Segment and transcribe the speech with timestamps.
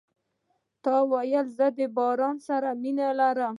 [0.83, 3.49] تا ویل زه د باران سره مینه لرم.